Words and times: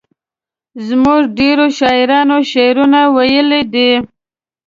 زموږ 0.87 1.21
ډیرو 1.39 1.65
شاعرانو 1.79 2.37
شعرونه 2.51 2.99
ویلي 3.15 3.61
دي. 3.73 3.91